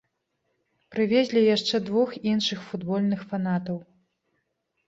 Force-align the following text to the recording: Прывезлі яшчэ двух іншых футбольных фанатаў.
Прывезлі 0.95 1.43
яшчэ 1.55 1.81
двух 1.89 2.09
іншых 2.31 2.65
футбольных 2.71 3.19
фанатаў. 3.35 3.77